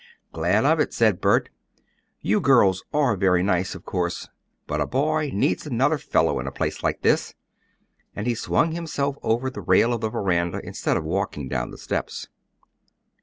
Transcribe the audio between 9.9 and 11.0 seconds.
of the veranda, instead